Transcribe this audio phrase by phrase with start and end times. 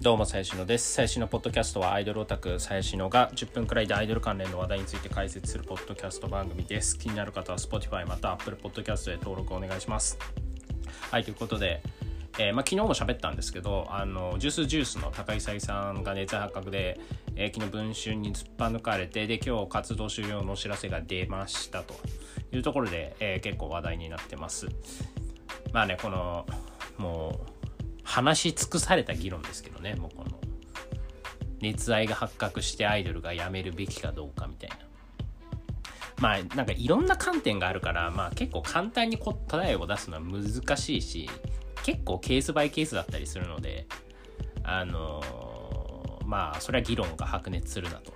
[0.00, 0.92] どうも、最新のです。
[0.92, 6.96] 最新のポッドキャストはアイドルオタク最新のが10分くらいでアイドル関連の話題について解説するポッドキャスト番組です。
[6.96, 10.16] 気になる方は Spotify また Apple Podcast で登録お願いします。
[11.10, 11.82] はい、ということで、
[12.38, 17.00] えー、ま、昨日も喋ったんですけど、あの、ジュースジュースの高井沙さんが熱発覚で、
[17.34, 21.94] えー、昨日文春に突っぱ抜かれて、で、今日活動終了のお知らせが出ましたと
[22.52, 24.68] いうところで、えー、結構話題になってます。
[25.72, 26.46] まあね、この、
[26.98, 27.57] もう、
[28.08, 30.40] 話し尽くされた議論ですけどね、もうこの、
[31.60, 34.76] 熱愛が発覚してアイドルが辞めるべきかどうかみたいな。
[36.20, 41.30] まあなんかいろんな観点があるからまあ結構簡単に答えを出すのは難しいし
[41.84, 43.86] 結構ケースバイケースだったりするので
[44.64, 48.12] あのー、まあそれは議論が白熱するなと。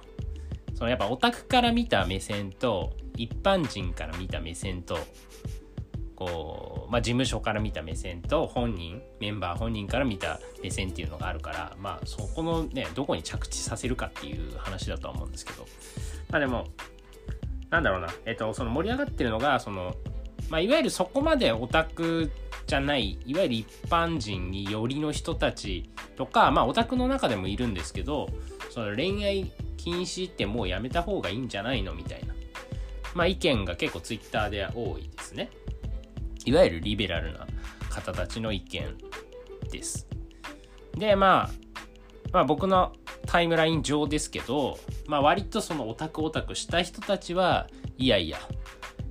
[0.75, 4.99] そのやっぱオタクから見た目線と一般人から見た目線と
[6.27, 15.67] こう、まあ、事務所から見た目線と本人メンバー本人から見た目線っていうのがあるからまあそこのねどこに着地させるかっていう話だとは思うんですけど。
[16.31, 16.67] まあでも
[17.71, 18.09] なんだろうな。
[18.27, 19.95] えっとその盛り上がってるのがその
[20.49, 22.31] まあいわゆるそこまでオタク
[22.67, 28.29] じゃないいわゆる一般人によりの人たちとかまあオタクの中でもいるんですけど
[28.71, 32.35] その恋愛禁止ってもうやめた方がいいんじゃないのみたいな。
[33.15, 35.51] まあ意見が結構ツイッターで多いですね。
[36.47, 37.47] いわゆるリベラルな
[37.91, 38.97] 方たちの意見
[39.71, 40.07] です。
[40.97, 41.51] で、まあ、
[42.33, 42.93] まあ僕の
[43.27, 48.39] タイムライン上ですけど、まあ割とそのオタクオタクした人たちは、いやいや、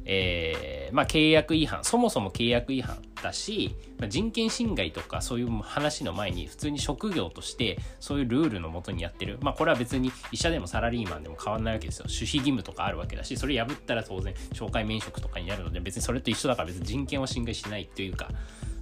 [0.06, 9.38] えー、まあ契約違反、そもそも契約違反だし、まあ、人権侵害とかそういう話の前に普通に職業としてそういうルールのもとにやってる。
[9.42, 12.06] まあこれは別に医者でもサラリーマンでも変わんないわけですよ。
[12.06, 18.30] 守秘義務とかあるわけだし、それ破ったら当然紹介免職とかになるので別にそれと一緒だから別に人権は侵害しないというか、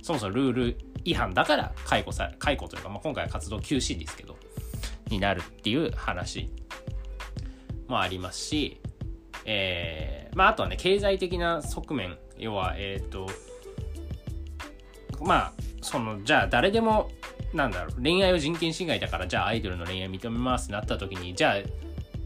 [0.01, 4.37] そもそもルール違反だから解雇さ、解雇というか、まあ今回は活動休止ですけど、
[5.09, 6.49] になるっていう話
[7.87, 8.81] もありますし、
[9.45, 13.27] えー、まああとはね、経済的な側面、要は、えっ、ー、と、
[15.21, 17.09] まあそのじゃあ誰でも
[17.53, 20.65] なんだろう恋愛は人権侵害だからじゃあアイドルの恋愛認めます。
[20.65, 21.55] ってなった時にじゃあ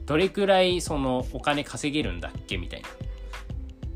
[0.06, 2.88] どれくらいそのお金稼げるんだっけみたいな、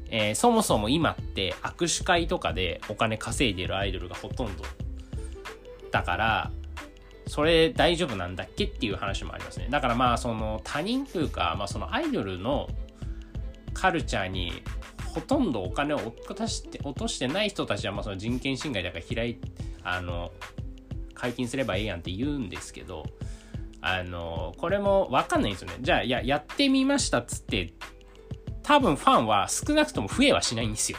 [0.10, 4.64] えー、そもそも今って握手会とかでお金稼いでるアイドルがほとんど
[5.92, 6.52] だから
[7.28, 9.68] それ大丈夫なんだっけっていう話もありますね。
[9.70, 12.70] だからまあその他人というか、まあ、そのアイドルの
[13.74, 14.64] カルチャーに
[15.14, 19.38] ほとんどお金を落として落としてない人たちはまあその人権侵害だから開い
[19.84, 20.32] あの
[21.14, 23.06] 解禁すればええやんって言うんですけど
[23.82, 25.78] あのこれも分かんないんですよね。
[25.82, 27.74] じゃあややってみましたっつって
[28.64, 30.98] 多分ファンは少なくとも増えはしないんですよ。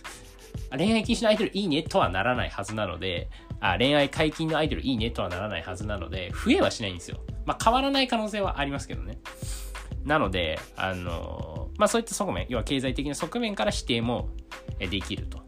[0.76, 3.28] 恋愛禁止のアイドルいいねとはならないはずなので
[3.60, 7.18] あ恋愛解禁のアイドルいいねとはならないはずなので増えはしないんですよ。
[7.44, 9.18] まあ変わらない可能性はありますけどね。
[10.04, 14.28] なのであのまあそういった側面、要は経済的な側面から否定も
[14.78, 15.40] できると。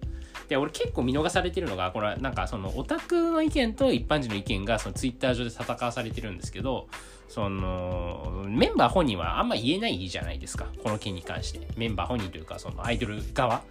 [0.48, 6.88] で、俺結構見逃されてるのが、これはなんかそのオタクの意見と一般人の意見がそのツイッター上で戦わされてるんですけど、
[7.28, 11.66] そのメンバー本人はあんま言えないじゃないですか、この件に関して。
[11.76, 13.62] メンバー本人というか、そのアイドル側。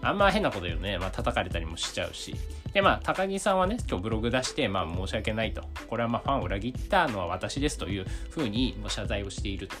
[0.00, 2.34] あんま変なこと言うね、まあ叩かれたりもしちゃうし。
[2.72, 5.62] で、まあ高木さんはね、今日ブログ出して、まあ申し訳ないと。
[5.88, 9.76] これはまあファンを裏切ったのは私ですというふうにもう謝罪をしていると。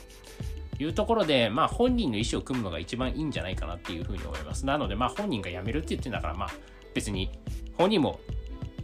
[0.78, 4.64] いうところで、まあ本人の意思を組むのが一番いいんじゃないかなっていうふうに思います。
[4.64, 6.50] なので、まあ本人が辞めるって言ってんだから、まあ
[6.94, 7.30] 別に
[7.76, 8.20] 本人も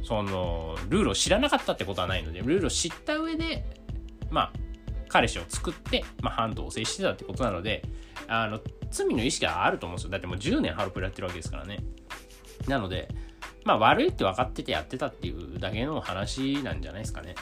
[0.03, 3.65] そのルールを知らなかったってことはないので、ルールを知った上で、
[4.31, 4.53] まあ
[5.09, 7.82] 彼氏を作って、まあ反同棲してたってことなので、
[8.28, 10.11] あの、罪の意識はあると思うんですよ。
[10.11, 11.78] だってもう10年ハロプロやってるわけですからね。
[12.69, 13.09] なので、
[13.65, 17.34] まあ悪いって分かっててやってたっていうだけの話なんじゃないですかね。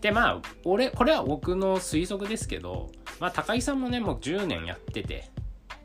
[0.00, 5.30] で、まあ、俺、これは僕の推測ですけど、まあ、高木さんもね、もう10年やってて、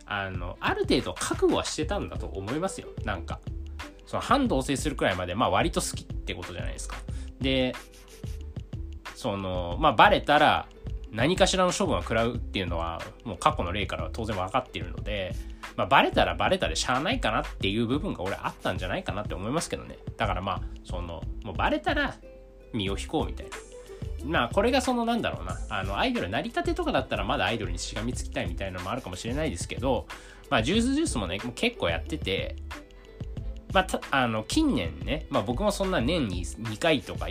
[0.05, 2.89] あの、ある程度覚悟はしてたんだと思いますよ。
[3.03, 3.39] なんか。
[4.05, 6.97] その反同棲するくらいまで、まあ割と好きってことじゃないですか。
[7.39, 7.73] で、
[9.15, 10.67] その、まあバレたら
[11.11, 15.33] 何かしらの処分は食らうっていうのは、もう過去の例からは当然分かっているので、
[15.75, 19.97] まあバレたらバレたでしゃあないかなっていう部分が俺あったんじゃないかなって思いますけどね。
[20.17, 22.15] だからまあ、その、もうバレたら
[22.73, 23.55] 身を引こうみたいな。
[24.23, 25.59] まあこれがそのなんだろうな。
[25.69, 30.07] あのアイドル成り立てとかだったらまだアイドルにしがみつきたいみたいなのもあるかもしれないですけど
[30.49, 32.55] まあジュースジュースもね結構やってて
[33.73, 37.27] まああの近年ねまあ僕もそんな年に2回とか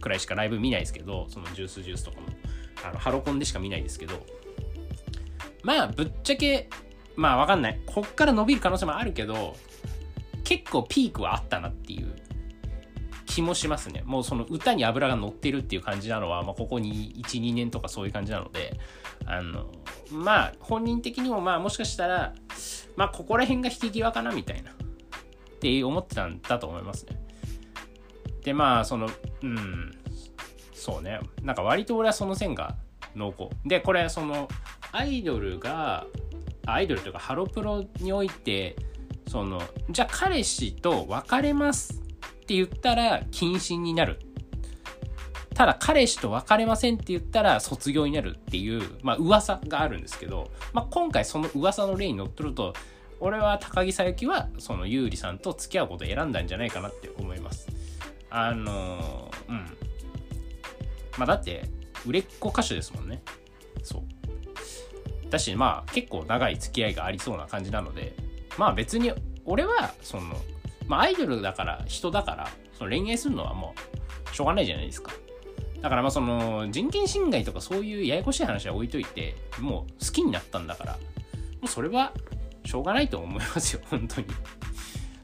[0.00, 2.26] くらいしかライブ見ないですけどそのジュースジュースとかも。
[2.82, 4.24] あのハロコンでしか見ないですけど。
[5.62, 6.68] まあぶっちゃけ
[7.16, 7.80] まあわかんない。
[7.86, 9.56] こっから伸びる可能性もあるけど
[10.44, 12.14] 結構ピークはあったなっていう
[13.30, 14.02] 気もしますね。
[14.04, 18.78] もうその歌に油が乗ってるっていう感じなのは、まあ、ここに1、2年とかそういう感じなので、
[19.24, 19.66] あの、
[20.10, 22.34] まあ、本人的にもまあ、もしかしたら、
[22.96, 24.74] まあ、ここら辺が引き際かなみたいな、っ
[25.60, 27.20] て思ってたんだと思いますね。
[28.42, 29.08] で、まあ、その、
[29.42, 29.92] うん、
[30.74, 31.20] そうね。
[31.42, 32.74] なんか割と俺はその線が
[33.14, 33.48] 濃厚。
[33.64, 34.48] で、これ、その、
[34.90, 36.06] アイドルが、
[36.66, 38.74] アイドルというか、ハロプロにおいて、
[39.28, 41.99] その、じゃあ彼氏と別れます
[42.50, 44.18] って言ったら謹慎になる。
[45.54, 52.72] ただ彼氏と別れませんって言ったら卒業になるっていう、まあ噂があるんですけど、まあ今回その噂の例にのっとると、
[53.20, 57.68] 俺は高木さゆきはその優里さんと付き合うことを選んだんじゃないかなって思います。
[58.30, 59.66] あのー、うん。
[61.18, 61.68] まあだって、
[62.04, 63.22] 売れっ子歌手ですもんね。
[63.84, 65.30] そう。
[65.30, 68.16] だし、まあ結構長い付き合いがありそうな感じなので、
[68.58, 69.12] まあ別に
[69.44, 70.34] 俺は、その、
[70.90, 73.74] まあアイドルだから、人だから、その恋愛するのはも
[74.32, 75.12] う、しょうがないじゃないですか。
[75.80, 80.98] だからまあその、人権侵害とかそういうややこしい話は置いといて、もう好きになったんだから、も
[81.66, 82.12] うそれは、
[82.64, 84.26] しょうがないと思いますよ、 本当に。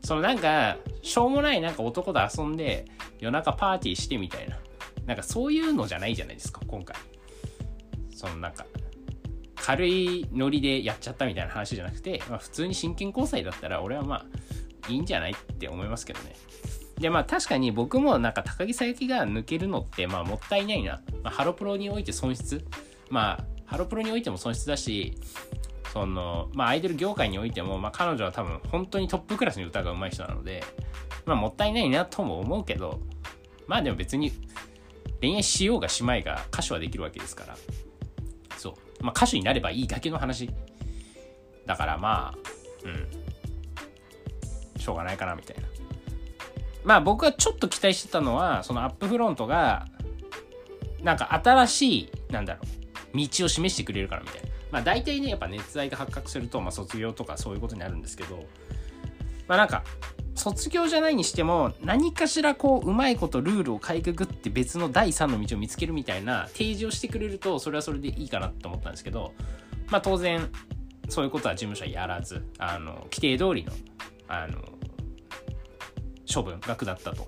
[0.04, 2.84] そのなんか、しょうもないなんか男と遊んで、
[3.18, 4.60] 夜中パーティーしてみたいな。
[5.04, 6.96] なんかそういうのじゃないじゃないですか、今回。
[8.14, 8.66] そのなんか、
[9.56, 14.26] 軽いノリでやっちゃったみたいな話じゃなくて、まあ、普通に真剣交際だったら俺はまあ
[14.88, 16.34] いいんじゃないって思いますけどね。
[16.98, 21.02] でまあ確かに僕もなんか高木さゆきが抜けるのってまあもったいないな。
[21.22, 22.64] まあ、ハロプロにおいて損失。
[23.10, 25.18] まあハロプロにおいても損失だし、
[25.92, 30.64] そのまあアイドル業界においても、まあ、彼女は多分本当にトップクラスに歌が上手い人なので、
[31.26, 33.00] まあもったいないなとも思うけど、
[33.66, 34.32] まあでも別に
[35.20, 37.56] 恋愛しようがしまいが歌手はできるわけですから。
[38.56, 40.50] そうまあ、歌手になればいいだけの話。
[41.66, 42.38] だからまあ、
[42.84, 43.25] うん。
[44.86, 45.62] しょうがないかなみたいな。
[46.84, 49.86] まあ僕はちょっと期待してたのは、そのアップフロントが、
[51.02, 52.60] なんか新しい、なんだろ
[53.14, 54.48] う、道を示してくれるからみたいな。
[54.70, 58.44] まあ大体ね、やっぱ熱愛が発覚すると、まあ卒業とかそういうことになるんですけど、
[59.48, 59.82] まあなんか、
[60.36, 69.32] 卒業じゃないにしても何かしらこううまいことルールをかいくぐって別の第3の道を見つけるみたいな提示をしてくれるとそれはそれでいいかなと思ったんですけど
[69.88, 70.50] まあ当然
[71.08, 73.72] そういうことは事務所はやらずあの規定通りの
[74.28, 74.75] あの
[76.32, 77.26] 処分が下ったと。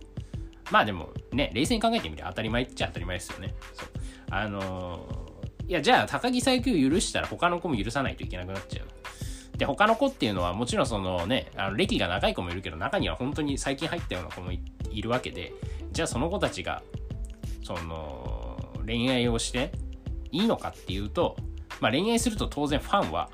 [0.71, 3.55] まあでもね冷静に考えてみれば当たり前っちゃ当たり前ですよね。
[3.75, 3.89] そう。
[4.31, 5.07] あの
[5.67, 8.87] いやじゃあ高木最強許したら他の子も許さないといけなくなっちゃう。
[9.59, 15.53] で、他の子っていうのはもちろんそのね、あの歴が長い子もいるけど、中には本当に最近入ったような子もいるわけで、
[15.91, 16.83] じゃあその子たちが、
[17.65, 18.57] その、
[18.87, 19.73] 恋愛をして
[20.31, 21.37] いいのかっていうと、
[21.81, 23.31] まあ恋愛すると当然ファンは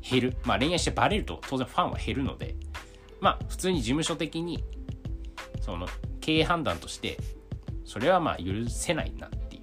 [0.00, 0.36] 減る。
[0.44, 2.56] まあ恋愛してバレると当然ファンは減るので、
[3.20, 4.62] まあ普通に事務所的に、
[5.60, 5.86] その
[6.20, 7.18] 経営判断として、
[7.84, 9.60] それはまあ許せないなってい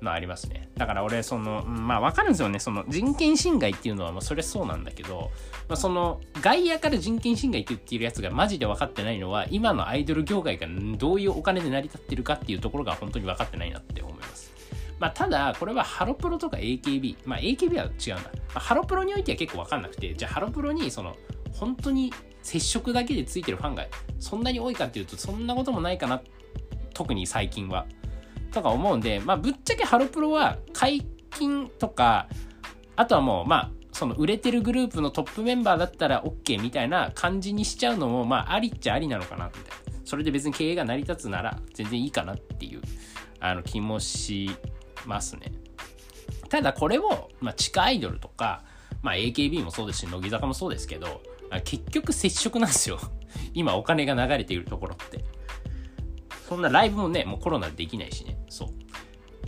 [0.00, 0.70] うのありますね。
[0.76, 2.58] だから俺、その、まあわかるんですよね。
[2.58, 5.30] その人権侵害っていうのは、まあそれそうなんだけど、
[5.68, 10.66] まあその外野から人権侵害って言っているやつがマジで分かってないのは、今のアイドル業界が
[10.96, 14.50] どういうお金で成り立ってるかっていうところが本当に分かってないなって思います。
[14.98, 18.30] まあただ、これはハロプロとか AKB、まあ AKB は違うんだ。
[18.54, 21.16] まあ、ハロプロにおいては結構分かんなくて、じゃあハロプロにその、
[21.52, 22.12] 本当に
[22.42, 23.86] 接触だけでついてるファンが
[24.18, 26.22] そんなに多いかっていうと、そんなこともないかな。
[26.94, 27.86] 特に最近は。
[28.52, 32.28] とか思うんで、まあ、ぶっちゃけハロプロは解禁とか、
[32.96, 40.00] あとはもう、まあ、その売れてるグループのトップメンバーだったら OK みたいな感じにしちゃうのも、まあ、ありっちゃありなのかな、みたいな。
[40.04, 42.80] それで別に経営が成り立つなら全然いいかなっていう、
[43.38, 44.50] あの、気もし
[45.06, 45.52] ますね。
[46.48, 48.64] ただこれを、まあ、地下アイドルとか、
[49.02, 51.22] まあ、AKB もそうですし、乃木坂もそうですけど、
[51.62, 52.98] 結局接触なんですよ。
[53.54, 55.24] 今お金が流れているところって。
[56.48, 58.38] そんなライブもね、もうコロナでできないしね。
[58.48, 58.68] そう。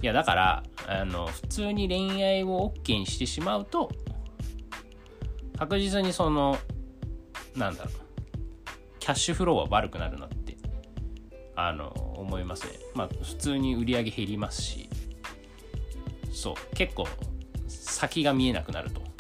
[0.02, 3.90] いや、だから、あの、普通に恋愛を OK にしてしまうと、
[5.58, 6.58] 確実にその、
[7.56, 7.94] なんだろう、
[8.98, 10.56] キャッシュフローは悪くなるなって、
[11.54, 12.72] あの、思いますね。
[12.94, 14.88] まあ、普通に売り上げ減りますし、
[16.32, 17.06] そう、結構、
[17.68, 19.11] 先が見えなくなると。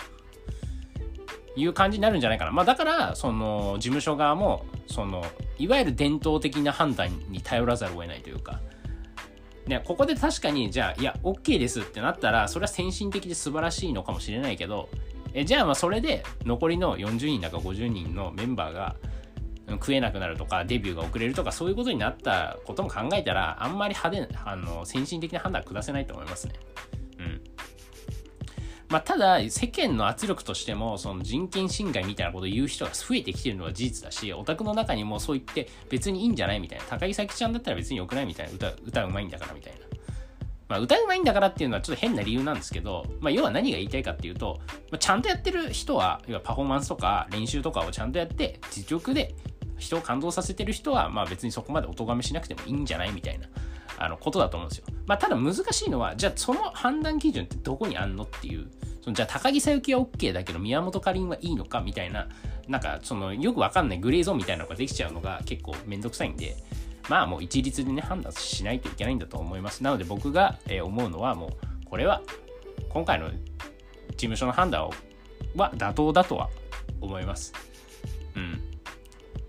[1.56, 2.50] いう感じになるんじゃないかな。
[2.50, 5.24] まあだから、その、事務所側も、その、
[5.58, 8.60] いわゆる伝統的な判断に頼らざるを得ないというか、
[9.66, 14.88] ね、ここで確かに、じゃあ、いや、OK ですってなったら、それは先進的で素晴らしいのかもしれないけど、
[15.34, 18.96] えじゃあ、まあ、それで、残りの40人だか50人のメンバーが、
[19.68, 26.54] 食えなくなるとか、デビューが遅れるとか、そういうことになったことも考えたら、あんまり派手、あの、先進的な判断は下せないと思いますね。
[28.92, 36.84] まあ、ただ、世間の圧力としても、その人権侵害みたいなことを言う人が増えてきてるのは事実だし、オタクの中にもそう言って別にいいんじゃないみたいな。
[36.84, 38.52] 高木咲ちゃんだったら別に良くないみたいな。
[38.52, 39.78] 歌、歌うまいんだからみたいな。
[40.68, 49.34] まあ、歌うまいんだからっていうのはちょっと変な理由なんですけど、まあ、要は何が言いたいかっていうと、まあ、ちゃんとやってる人は、要はパフォーマンスとか練習とかをちゃんとやって、実力で
[49.78, 53.48] 人を感動させてる人は、まあ別にそこまでお咎めしなくてもいいんじゃないみたいな。
[53.98, 54.86] あのことだと思うんですよ。
[55.06, 58.70] まあ、ただ難しいのは、じゃあその判断基準ってどこにあんのっていう、
[59.02, 62.28] そのじゃあ高木さゆきは OK だけど宮本かりんはいいのかみたいな、
[62.68, 66.56] なんかそのよくわかんないグレーゾーンみたいなのができちゃうのが結構めんどくさいんで、
[67.08, 69.82] まあもう一律でね、判断しないといけないんだと思います。
[69.82, 71.50] なので僕が思うのはもう、
[71.84, 72.22] これは
[72.88, 73.36] 今回の事
[74.16, 74.88] 務所の判断
[75.56, 76.48] は妥当だとは
[77.00, 77.52] 思います。
[78.36, 78.60] うん。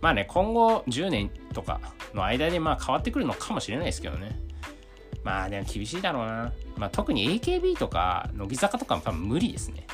[0.02, 1.80] まあね、今後10年とか
[2.14, 4.40] の間でまあ変わってくるのかもしれないですけどね。
[5.24, 6.54] まあでも厳しいだろうな。
[6.78, 9.88] まあ特に AKB とか乃木坂とかも多分無理ですね。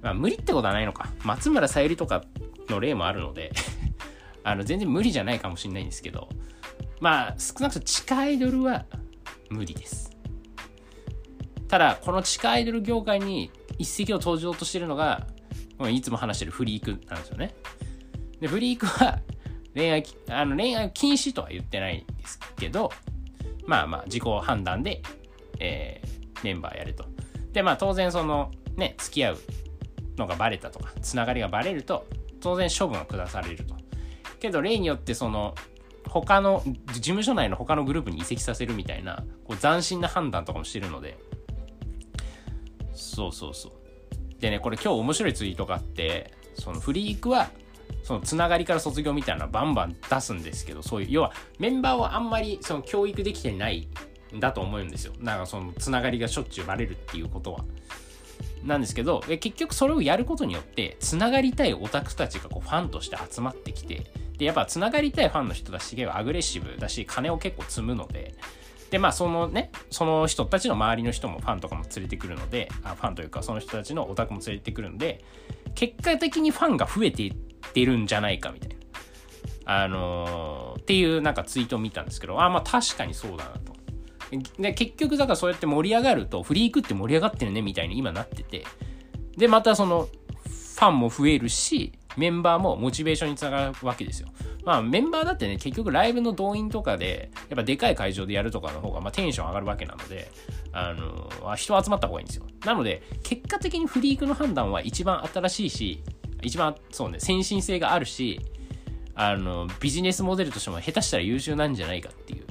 [0.00, 1.10] まあ無理ってことはないのか。
[1.24, 2.24] 松村さゆりとか
[2.68, 3.52] の例もあるので
[4.44, 6.28] あの全然無理じゃないかもしれないんですけど、
[7.00, 8.86] まあ少なくとも地下アイドルは
[9.50, 10.08] 無理です。
[11.68, 15.26] ただ、この地下アイドル業界に一石を投じようとしてるのが、
[15.90, 17.54] いつも話してるフリークなんですよね。
[18.40, 19.20] で、フリークは
[19.78, 22.90] 恋愛、あの恋愛禁止とは言ってないんですけど、
[23.64, 25.02] まあまあ自己判断で、
[25.60, 27.04] えー、メンバーやると。
[27.52, 29.38] で、まあ当然そのね、付き合う
[30.16, 32.06] のがバレたとか、つながりがバレると、
[32.40, 33.76] 当然処分を下されると。
[34.40, 35.54] けど例によってその、
[36.08, 41.18] 他の、事務所内の他のグループに移籍させるみたいな、こう斬新な判断とかもしてるので、
[42.94, 43.72] そうそうそう。
[44.40, 47.50] でね、これ今日面白いツイートがあって、そのフリークは
[48.02, 53.88] そのつながりから卒業みたいなのバンバン出すんですけど、そういう、要はメンバーはあんまりその教育できてない
[54.34, 55.12] んだと思うんですよ。
[55.20, 57.64] なんかそのつながりがしょっちゅうバレるっていうことは。
[58.64, 68.34] なんですけど、結局それをやることによって、つながりたいオタクたちがこうファンとして集まってきて、で、やっぱつながりたいファンの人たちがアグレッシブだし、金を結構積むので、
[68.90, 75.22] で、まあ、そのね、その人たちの周りの人もファンとかも連れてくるので、あファンというか、その人たちのオタクも連れてくるんで、
[75.74, 78.76] 結果的にファンが増えていってるんじゃないかみたいな。
[79.70, 83.74] あのー、っていうなんかツイートを見たんですけど、あ、まあ確かにそうだなと。
[84.58, 88.64] で、結局だからそうやって盛り上がると、フリークって盛り上がってるねみたいに今なってて、
[89.36, 90.08] で、またその、
[90.78, 94.28] ファンも増えるし、メンバーもモチベーションにつながるわけですよ。
[94.64, 100.30] まあメンバーだってね、結局ライブの動員とかで、やっぱでかい会場でやるとかの方が、まあテンション上がるわけなので、
[100.72, 102.44] あの、人集まった方がいいんですよ。
[102.64, 106.02] なので、結果的にフリークの判断は一番新しいし、
[106.42, 108.40] 一番、そうね、先進性があるし、
[109.14, 112.44] あの、ビジネスモデルとしても下手したら優秀なんじゃないかっていう。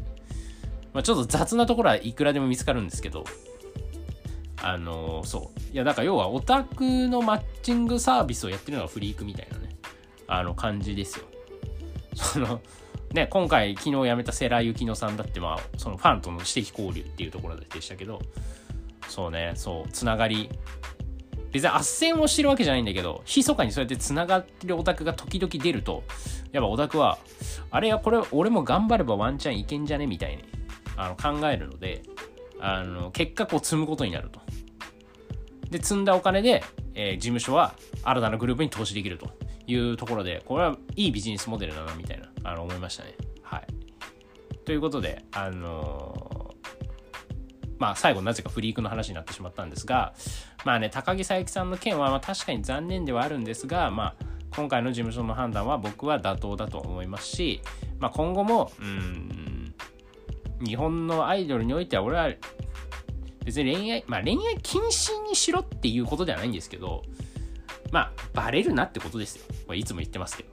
[0.93, 3.23] まあ、ちょっと雑なところはいくらでも見つかるんですけど、
[4.61, 5.73] あの、そう。
[5.73, 9.75] いや、だから要はオタクのマッチングサービスをやってるのがフリークみたいなね、
[10.27, 11.25] あの感じですよ。
[12.15, 12.61] その、
[13.13, 18.19] ね、今回昨日辞めた世良幸乃さんだってまあ、そのファンとの私的交流っていうところでしたけど、
[19.07, 20.49] そうね、そう、つながり
[21.51, 26.03] 別に斡旋をしてるわけじゃないんだけど、密かにそうやって繋がってるオタクが時々出ると、
[26.51, 27.17] やっぱオタクは、
[27.71, 30.07] あれや、これ俺も頑張ればワンチャンいけんじゃね？
[30.07, 30.43] みたいに
[30.95, 32.03] あの考えるので、
[32.59, 34.39] あの、結果こう積むことになると。
[35.69, 36.63] で、積んだお金で、
[36.93, 39.29] えー、事務所は新たなグループに投資できると
[39.67, 43.15] いうところで、これはいいビジネスモデルだな、みたいな、あの、思いましたね。
[43.41, 43.67] はい。
[44.65, 46.37] ということで、あのー
[47.79, 50.15] まあ最後なぜかフリークの話になってしまったんですが、
[50.67, 54.15] まあね、高木佐伯さんの件はま確かに残念ではあるんですが、まあ
[54.53, 57.61] 今回の事務所の判断は僕は妥当だと思いますし、
[57.99, 59.73] まあ今後も、うん、
[60.59, 62.29] 日本のアイドルにおいては俺は
[63.45, 67.03] 別に恋愛、まあ恋愛禁止にしろっていうことではないんですけど、
[67.93, 69.45] まあバレるなってことですよ。
[69.67, 70.49] これいつも言ってますけど。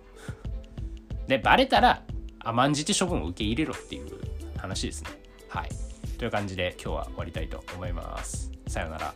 [1.26, 2.04] で、バレたら
[2.38, 4.06] 甘んじて処分を受け入れろっていう
[4.59, 5.11] 話ですね。
[5.49, 5.68] はい。
[6.18, 8.52] という感じで今日は終わりたいと思います。
[8.68, 9.12] さようなら。